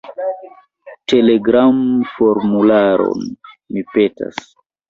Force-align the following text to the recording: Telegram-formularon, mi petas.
Telegram-formularon, 1.13 3.31
mi 3.75 3.85
petas. 3.95 4.43